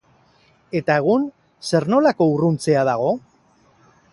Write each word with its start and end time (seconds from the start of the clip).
Eta 0.79 0.95
egun 1.01 1.27
zer 1.73 1.87
nolako 1.95 2.31
urruntzea 2.33 2.87
dago? 2.93 3.13